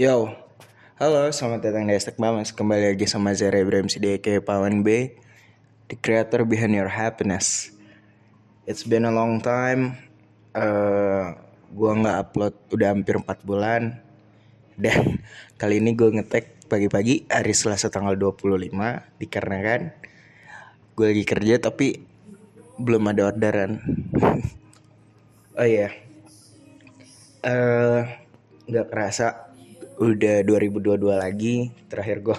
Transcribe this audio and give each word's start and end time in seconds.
Yo, 0.00 0.32
halo, 0.96 1.28
selamat 1.28 1.60
datang 1.60 1.84
di 1.84 1.92
Estek 1.92 2.16
Mamas 2.16 2.56
Kembali 2.56 2.96
lagi 2.96 3.04
sama 3.04 3.36
Zara 3.36 3.60
Ibrahim 3.60 3.84
Sideke 3.84 4.40
Pawan 4.40 4.80
B 4.80 5.12
The 5.92 5.96
creator 6.00 6.48
behind 6.48 6.72
your 6.72 6.88
happiness. 6.88 7.68
It's 8.64 8.80
been 8.80 9.04
a 9.04 9.12
long 9.12 9.44
time. 9.44 10.00
Uh, 10.56 11.36
Gua 11.76 11.92
nggak 12.00 12.16
upload 12.16 12.56
udah 12.72 12.96
hampir 12.96 13.20
4 13.20 13.44
bulan. 13.44 14.00
Dan 14.80 15.20
kali 15.60 15.84
ini 15.84 15.92
gue 15.92 16.16
ngetek 16.16 16.64
pagi-pagi 16.72 17.28
hari 17.28 17.52
Selasa 17.52 17.92
tanggal 17.92 18.16
25 18.16 18.72
Dikarenakan 19.20 19.92
gue 20.96 21.06
lagi 21.12 21.24
kerja 21.28 21.60
tapi 21.60 22.00
belum 22.80 23.04
ada 23.04 23.28
orderan. 23.36 23.76
Oh 25.60 25.68
iya. 25.68 25.92
Yeah. 27.44 27.52
uh, 27.52 28.00
Gak 28.64 28.88
kerasa 28.88 29.49
udah 30.00 30.40
2022 30.48 30.96
lagi 31.12 31.76
terakhir 31.92 32.24
gue 32.24 32.38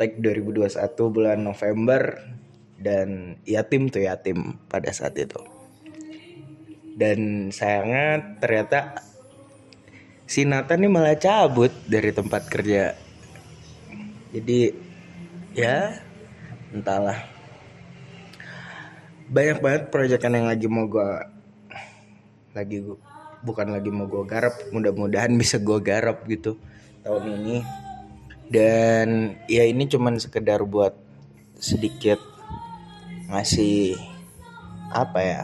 tag 0.00 0.16
2021 0.16 0.80
bulan 1.12 1.36
November 1.44 2.16
dan 2.80 3.36
yatim 3.44 3.92
tuh 3.92 4.00
yatim 4.08 4.56
pada 4.64 4.88
saat 4.88 5.12
itu. 5.20 5.36
Dan 6.96 7.52
sayangnya 7.52 8.40
ternyata 8.40 8.96
si 10.24 10.48
Nathan 10.48 10.80
nih 10.80 10.88
malah 10.88 11.20
cabut 11.20 11.68
dari 11.84 12.16
tempat 12.16 12.48
kerja. 12.48 12.96
Jadi 14.32 14.72
ya 15.52 16.00
entahlah. 16.72 17.20
Banyak 19.28 19.58
banget 19.60 19.82
proyekan 19.92 20.32
yang 20.32 20.48
lagi 20.48 20.64
mau 20.64 20.88
gue 20.88 21.10
lagi 22.56 22.80
bukan 23.44 23.68
lagi 23.68 23.92
mau 23.92 24.08
gue 24.08 24.24
garap 24.24 24.56
mudah-mudahan 24.72 25.36
bisa 25.36 25.60
gue 25.60 25.76
garap 25.84 26.24
gitu 26.24 26.56
tahun 27.04 27.24
ini. 27.40 27.56
Dan 28.50 29.38
ya 29.46 29.62
ini 29.62 29.86
cuman 29.86 30.18
sekedar 30.18 30.64
buat 30.66 30.96
sedikit 31.60 32.18
ngasih 33.30 33.94
apa 34.90 35.20
ya? 35.22 35.42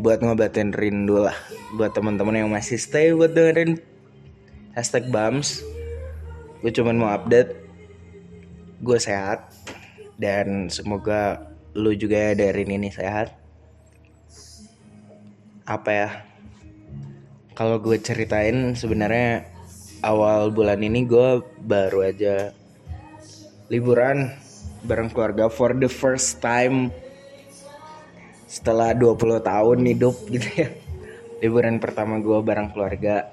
Buat 0.00 0.24
ngobatin 0.24 0.72
rindu 0.72 1.28
lah 1.28 1.36
buat 1.76 1.94
teman-teman 1.94 2.40
yang 2.42 2.50
masih 2.50 2.80
stay 2.80 3.14
buat 3.14 3.30
dengerin 3.30 3.78
hashtag 4.74 5.06
bams 5.06 5.62
gue 6.60 6.72
cuman 6.76 6.96
mau 6.96 7.10
update. 7.12 7.56
Gue 8.80 8.96
sehat 9.00 9.52
dan 10.20 10.68
semoga 10.72 11.52
lu 11.72 11.92
juga 11.96 12.32
dari 12.36 12.64
ini 12.64 12.92
sehat. 12.92 13.32
Apa 15.64 15.90
ya 15.92 16.08
kalau 17.60 17.76
gue 17.76 18.00
ceritain 18.00 18.72
sebenarnya 18.72 19.44
awal 20.00 20.48
bulan 20.48 20.80
ini 20.80 21.04
gue 21.04 21.44
baru 21.60 22.08
aja 22.08 22.56
liburan 23.68 24.32
bareng 24.88 25.12
keluarga 25.12 25.52
for 25.52 25.76
the 25.76 25.84
first 25.84 26.40
time 26.40 26.88
setelah 28.48 28.96
20 28.96 29.44
tahun 29.44 29.78
hidup 29.92 30.16
gitu 30.32 30.48
ya. 30.56 30.72
Liburan 31.44 31.76
pertama 31.84 32.16
gue 32.16 32.40
bareng 32.40 32.72
keluarga. 32.72 33.28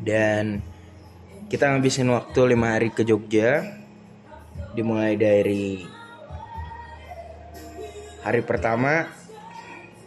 Dan 0.00 0.64
kita 1.52 1.68
ngabisin 1.68 2.08
waktu 2.08 2.56
lima 2.56 2.80
hari 2.80 2.88
ke 2.88 3.04
Jogja 3.04 3.60
dimulai 4.72 5.20
dari 5.20 5.84
hari 8.24 8.40
pertama 8.40 9.04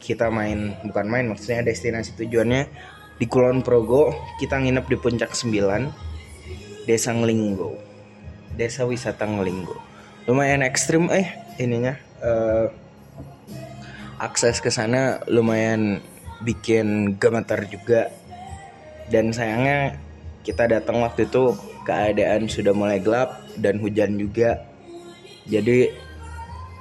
kita 0.01 0.33
main 0.33 0.73
bukan 0.85 1.05
main 1.05 1.25
maksudnya 1.29 1.65
destinasi 1.65 2.13
tujuannya 2.17 2.69
di 3.21 3.29
Kulon 3.29 3.61
Progo 3.61 4.09
kita 4.41 4.57
nginep 4.57 4.89
di 4.89 4.97
Puncak 4.97 5.37
9 5.37 6.89
Desa 6.89 7.13
Ngelinggo 7.13 7.77
Desa 8.57 8.89
Wisata 8.89 9.29
Ngelinggo 9.29 9.77
lumayan 10.25 10.65
ekstrim 10.65 11.13
eh 11.13 11.29
ininya 11.61 11.93
uh, 12.25 12.73
akses 14.21 14.61
ke 14.61 14.69
sana 14.69 15.21
lumayan 15.25 16.01
bikin 16.45 17.17
gemetar 17.17 17.65
juga. 17.65 18.13
Dan 19.09 19.33
sayangnya 19.33 19.97
kita 20.45 20.69
datang 20.69 21.01
waktu 21.01 21.25
itu 21.25 21.57
keadaan 21.85 22.45
sudah 22.45 22.73
mulai 22.73 23.01
gelap 23.01 23.41
dan 23.57 23.81
hujan 23.81 24.17
juga. 24.21 24.61
Jadi 25.49 25.89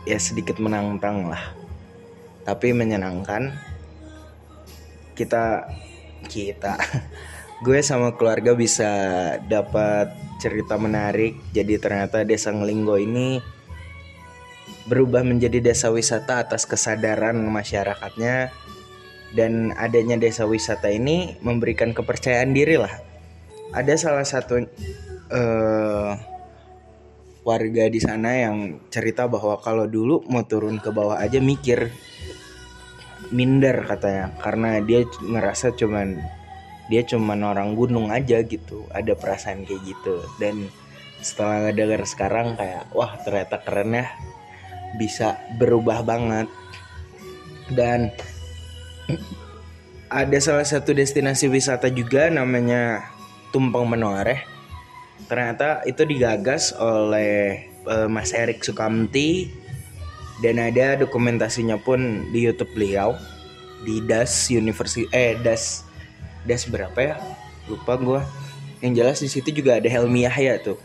ya 0.04 0.20
sedikit 0.20 0.60
menantang 0.60 1.32
lah. 1.32 1.56
Tapi 2.44 2.76
menyenangkan. 2.76 3.56
Kita 5.16 5.68
kita. 6.26 6.76
Gue 7.60 7.84
sama 7.84 8.16
keluarga 8.16 8.56
bisa 8.56 8.88
dapat 9.44 10.12
cerita 10.40 10.80
menarik. 10.80 11.36
Jadi 11.52 11.76
ternyata 11.76 12.24
desa 12.24 12.48
Ngelinggo 12.50 12.96
ini 12.96 13.40
berubah 14.88 15.20
menjadi 15.20 15.60
desa 15.60 15.92
wisata 15.92 16.40
atas 16.40 16.64
kesadaran 16.64 17.36
masyarakatnya. 17.36 18.48
Dan 19.30 19.70
adanya 19.78 20.18
desa 20.18 20.42
wisata 20.42 20.90
ini 20.90 21.38
memberikan 21.38 21.94
kepercayaan 21.94 22.50
diri 22.50 22.74
lah. 22.80 22.90
Ada 23.70 23.94
salah 23.94 24.26
satu 24.26 24.58
uh, 25.30 26.10
warga 27.46 27.84
di 27.86 28.00
sana 28.02 28.42
yang 28.42 28.82
cerita 28.90 29.30
bahwa 29.30 29.56
kalau 29.62 29.86
dulu 29.86 30.26
mau 30.26 30.42
turun 30.44 30.82
ke 30.82 30.90
bawah 30.90 31.16
aja 31.16 31.38
mikir 31.38 31.88
minder 33.30 33.86
katanya. 33.86 34.34
Karena 34.38 34.78
dia 34.82 35.06
ngerasa 35.06 35.74
cuman 35.74 36.20
dia 36.90 37.06
cuman 37.06 37.40
orang 37.46 37.78
gunung 37.78 38.10
aja 38.10 38.42
gitu. 38.42 38.86
Ada 38.90 39.14
perasaan 39.14 39.66
kayak 39.66 39.82
gitu. 39.86 40.22
Dan 40.38 40.68
setelah 41.20 41.68
ngedenger 41.68 42.02
sekarang 42.08 42.58
kayak 42.58 42.90
wah 42.94 43.18
ternyata 43.22 43.62
keren 43.62 43.94
ya. 43.94 44.06
Bisa 44.98 45.38
berubah 45.58 46.02
banget. 46.02 46.50
Dan 47.70 48.10
ada 50.10 50.38
salah 50.42 50.66
satu 50.66 50.90
destinasi 50.90 51.46
wisata 51.46 51.86
juga 51.88 52.26
namanya 52.28 53.06
Tumpeng 53.54 53.86
Menoreh. 53.86 54.42
Ternyata 55.30 55.86
itu 55.86 56.02
digagas 56.02 56.74
oleh 56.74 57.70
uh, 57.86 58.10
Mas 58.10 58.34
Erik 58.34 58.66
Sukamti 58.66 59.46
dan 60.40 60.56
ada 60.56 61.04
dokumentasinya 61.04 61.76
pun 61.76 62.28
di 62.32 62.48
YouTube 62.48 62.72
beliau. 62.72 63.16
Di 63.80 64.04
Das 64.04 64.52
University 64.52 65.08
eh 65.08 65.40
Das 65.40 65.88
Das 66.44 66.68
berapa 66.68 66.96
ya? 67.00 67.16
Lupa 67.68 67.96
gue 67.96 68.20
yang 68.80 68.96
jelas 68.96 69.20
di 69.20 69.28
situ 69.28 69.52
juga 69.52 69.76
ada 69.76 69.88
Helmi 69.88 70.24
Yahya 70.24 70.60
tuh. 70.60 70.80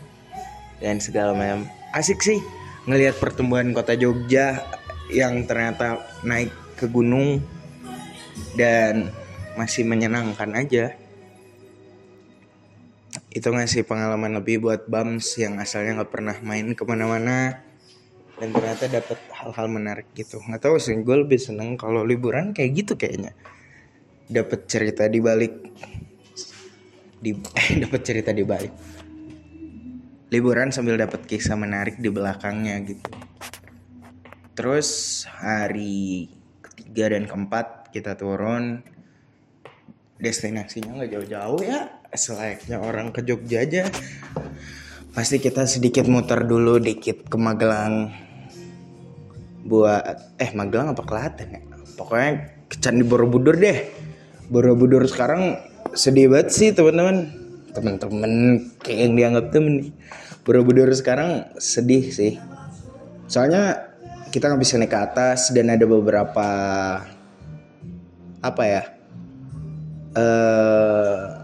Dan 0.80 1.00
segala 1.00 1.32
macam. 1.32 1.64
Asik 1.96 2.20
sih 2.20 2.40
ngelihat 2.84 3.16
pertumbuhan 3.16 3.72
kota 3.72 3.96
Jogja 3.96 4.60
yang 5.08 5.48
ternyata 5.48 6.04
naik 6.20 6.52
ke 6.76 6.84
gunung 6.88 7.40
dan 8.56 9.08
masih 9.56 9.88
menyenangkan 9.88 10.52
aja. 10.52 10.92
Itu 13.32 13.52
ngasih 13.52 13.88
pengalaman 13.88 14.36
lebih 14.40 14.64
buat 14.64 14.88
Bams 14.88 15.36
yang 15.40 15.56
asalnya 15.60 16.00
nggak 16.00 16.12
pernah 16.12 16.36
main 16.44 16.72
ke 16.76 16.84
mana-mana 16.84 17.65
dan 18.36 18.52
ternyata 18.52 18.84
dapat 18.92 19.18
hal-hal 19.32 19.66
menarik 19.68 20.08
gitu. 20.12 20.40
Nggak 20.44 20.68
tahu 20.68 20.76
sih 20.76 20.92
gue 21.00 21.16
lebih 21.24 21.40
seneng 21.40 21.80
kalau 21.80 22.04
liburan 22.04 22.52
kayak 22.52 22.84
gitu 22.84 22.92
kayaknya. 23.00 23.32
Dapat 24.28 24.68
cerita 24.68 25.08
di 25.08 25.20
balik. 25.24 25.54
Di 27.16 27.32
eh 27.60 27.68
dapat 27.80 28.00
cerita 28.04 28.30
di 28.36 28.44
balik. 28.44 28.74
Liburan 30.28 30.68
sambil 30.68 31.00
dapat 31.00 31.24
kisah 31.24 31.56
menarik 31.56 31.96
di 31.96 32.12
belakangnya 32.12 32.76
gitu. 32.84 33.08
Terus 34.52 35.22
hari 35.28 36.28
ketiga 36.60 37.16
dan 37.16 37.24
keempat 37.24 37.88
kita 37.88 38.20
turun. 38.20 38.84
Destinasinya 40.20 41.00
nggak 41.00 41.10
jauh-jauh 41.12 41.60
ya. 41.64 42.04
Selayaknya 42.12 42.84
orang 42.84 43.16
ke 43.16 43.24
Jogja 43.24 43.64
aja. 43.64 43.88
Pasti 45.16 45.40
kita 45.40 45.64
sedikit 45.64 46.04
muter 46.04 46.44
dulu 46.44 46.76
dikit 46.76 47.24
ke 47.24 47.36
Magelang 47.40 48.25
buat 49.66 50.38
eh 50.38 50.50
Magelang 50.54 50.94
apa 50.94 51.02
Klaten 51.02 51.48
ya? 51.50 51.60
Pokoknya 51.98 52.30
ke 52.70 52.78
Candi 52.78 53.02
Borobudur 53.02 53.58
deh. 53.58 53.90
Borobudur 54.46 55.02
sekarang 55.10 55.58
sedih 55.92 56.30
banget 56.30 56.48
sih 56.54 56.70
teman-teman. 56.72 57.34
Teman-teman 57.74 58.32
kayak 58.80 58.98
yang 59.10 59.12
dianggap 59.18 59.46
temen 59.52 59.72
nih. 59.82 59.90
Borobudur 60.46 60.88
sekarang 60.94 61.50
sedih 61.58 62.08
sih. 62.14 62.38
Soalnya 63.26 63.90
kita 64.30 64.48
nggak 64.52 64.62
bisa 64.62 64.78
naik 64.78 64.92
ke 64.94 64.98
atas 64.98 65.50
dan 65.50 65.72
ada 65.72 65.86
beberapa 65.88 66.48
apa 68.44 68.62
ya 68.62 68.82
eh 70.14 71.35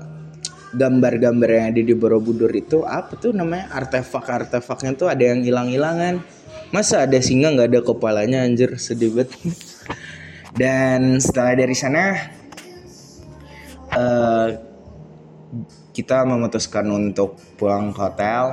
gambar-gambar 0.72 1.48
yang 1.52 1.66
ada 1.72 1.82
di 1.84 1.94
Borobudur 1.94 2.50
itu 2.56 2.82
apa 2.88 3.14
tuh 3.20 3.36
namanya? 3.36 3.68
Artefak-artefaknya 3.76 4.96
tuh 4.96 5.12
ada 5.12 5.22
yang 5.22 5.44
hilang-hilangan. 5.44 6.24
Masa 6.72 7.04
ada 7.04 7.20
singa 7.20 7.52
nggak 7.52 7.68
ada 7.68 7.80
kepalanya 7.84 8.44
anjir? 8.44 8.72
Sedih 8.80 9.12
banget. 9.12 9.36
Dan 10.60 11.20
setelah 11.20 11.56
dari 11.56 11.76
sana 11.76 12.04
uh, 13.92 14.48
kita 15.92 16.24
memutuskan 16.24 16.88
untuk 16.88 17.36
pulang 17.60 17.92
ke 17.92 18.00
hotel 18.00 18.44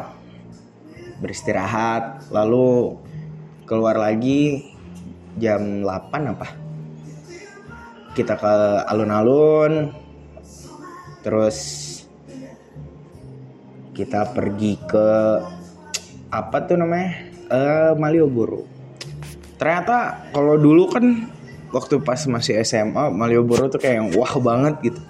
beristirahat. 1.24 2.27
Lalu 2.31 3.00
keluar 3.63 3.95
lagi 3.95 4.68
jam 5.39 5.83
8 5.83 6.36
apa? 6.36 6.48
Kita 8.12 8.36
ke 8.36 8.54
alun-alun. 8.88 9.95
Terus 11.24 11.60
kita 14.00 14.31
pergi 14.31 14.80
ke 14.88 15.07
apa 16.31 16.57
tuh 16.63 16.80
namanya? 16.80 17.28
Uh, 17.51 17.92
Malioboro. 18.00 18.63
Ternyata 19.60 20.31
kalau 20.31 20.56
dulu 20.56 20.88
kan 20.88 21.28
waktu 21.75 22.00
pas 22.00 22.24
masih 22.31 22.63
SMA 22.63 23.12
Malioboro 23.12 23.68
tuh 23.68 23.84
kayak 23.84 23.96
yang 24.00 24.10
wah 24.16 24.31
banget 24.40 24.80
gitu. 24.88 25.01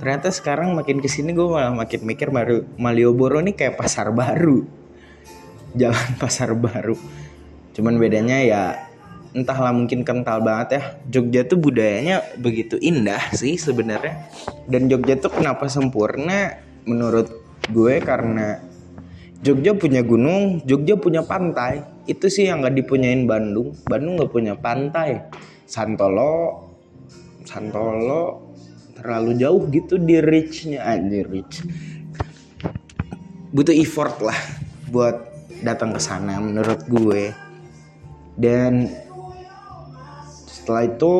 Ternyata 0.00 0.32
sekarang 0.32 0.72
makin 0.72 1.04
ke 1.04 1.12
sini 1.12 1.36
gue 1.36 1.44
malah 1.44 1.76
makin 1.76 2.08
mikir 2.08 2.32
Malioboro 2.80 3.44
ini 3.44 3.52
kayak 3.52 3.76
pasar 3.76 4.16
baru. 4.16 4.64
Jalan 5.76 6.16
pasar 6.22 6.56
baru. 6.56 6.96
Cuman 7.76 8.00
bedanya 8.00 8.40
ya 8.40 8.62
entahlah 9.36 9.76
mungkin 9.76 10.08
kental 10.08 10.40
banget 10.40 10.80
ya. 10.80 10.82
Jogja 11.04 11.44
tuh 11.44 11.60
budayanya 11.60 12.24
begitu 12.40 12.80
indah 12.80 13.20
sih 13.36 13.60
sebenarnya. 13.60 14.24
Dan 14.64 14.88
Jogja 14.88 15.20
tuh 15.20 15.36
kenapa 15.36 15.68
sempurna? 15.68 16.64
Menurut 16.88 17.37
gue 17.68 17.94
karena 18.00 18.64
Jogja 19.38 19.70
punya 19.70 20.02
gunung 20.02 20.66
Jogja 20.66 20.98
punya 20.98 21.22
pantai. 21.22 21.86
Itu 22.08 22.26
sih 22.26 22.48
yang 22.48 22.64
gak 22.64 22.74
dipunyain 22.74 23.28
Bandung. 23.28 23.76
Bandung 23.86 24.18
gak 24.18 24.32
punya 24.32 24.58
pantai. 24.58 25.30
Santolo 25.68 26.66
Santolo 27.46 28.54
terlalu 28.98 29.38
jauh 29.38 29.62
gitu 29.70 29.94
di 29.96 30.18
reachnya. 30.18 30.82
Aja 30.82 31.22
reach. 31.22 31.62
Butuh 33.54 33.72
effort 33.72 34.18
lah 34.20 34.36
buat 34.90 35.16
datang 35.62 35.94
ke 35.94 36.00
sana 36.02 36.42
menurut 36.42 36.82
gue. 36.90 37.30
Dan 38.34 38.90
setelah 40.50 40.84
itu 40.84 41.14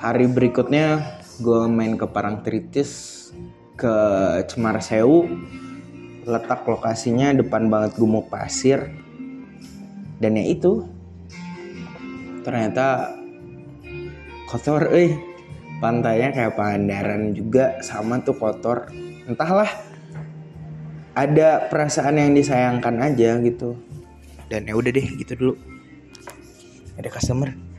hari 0.00 0.24
berikutnya 0.30 1.18
gue 1.42 1.60
main 1.68 2.00
ke 2.00 2.06
Parangtritis 2.08 3.19
ke 3.80 3.96
Cemara 4.44 4.84
Sewu. 4.84 5.24
Letak 6.28 6.68
lokasinya 6.68 7.32
depan 7.32 7.72
banget 7.72 7.96
gumuk 7.96 8.28
pasir. 8.28 8.92
Dan 10.20 10.36
ya 10.36 10.44
itu. 10.44 10.84
Ternyata 12.44 13.16
kotor 14.52 14.92
eh 14.92 15.16
pantainya 15.80 16.36
kayak 16.36 16.60
Pangandaran 16.60 17.32
juga 17.32 17.80
sama 17.80 18.20
tuh 18.20 18.36
kotor. 18.36 18.92
Entahlah 19.24 19.72
ada 21.16 21.64
perasaan 21.72 22.20
yang 22.20 22.36
disayangkan 22.36 23.00
aja 23.00 23.40
gitu. 23.40 23.80
Dan 24.52 24.68
ya 24.68 24.76
udah 24.76 24.92
deh 24.92 25.08
gitu 25.16 25.32
dulu. 25.40 25.54
Ada 27.00 27.08
customer 27.08 27.69